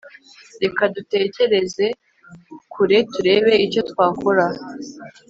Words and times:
reka 0.63 0.81
dutekereze 0.95 1.85
kure 2.71 2.97
turebe 3.11 3.53
icyo 3.65 3.81
twakora 3.89 4.45